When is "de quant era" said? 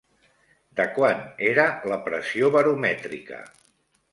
0.79-1.67